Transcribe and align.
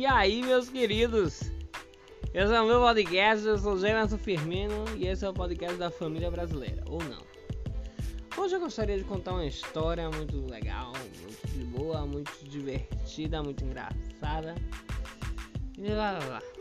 E 0.00 0.06
aí, 0.06 0.40
meus 0.40 0.70
queridos? 0.70 1.42
eu 2.32 2.48
sou 2.48 2.62
o 2.62 2.66
meu 2.66 2.80
podcast, 2.80 3.46
eu 3.46 3.58
sou 3.58 3.74
o 3.74 3.78
Jefferson 3.78 4.16
Firmino 4.16 4.86
e 4.96 5.06
esse 5.06 5.26
é 5.26 5.28
o 5.28 5.34
podcast 5.34 5.76
da 5.76 5.90
família 5.90 6.30
brasileira, 6.30 6.82
ou 6.88 7.04
não. 7.04 7.22
Hoje 8.34 8.54
eu 8.54 8.60
gostaria 8.60 8.96
de 8.96 9.04
contar 9.04 9.32
uma 9.32 9.44
história 9.44 10.08
muito 10.08 10.50
legal, 10.50 10.94
muito 10.96 11.48
de 11.48 11.64
boa, 11.64 12.06
muito 12.06 12.32
divertida, 12.44 13.42
muito 13.42 13.62
engraçada. 13.62 14.54
E 15.76 15.86
lá, 15.90 16.12
lá, 16.12 16.24
lá. 16.24 16.59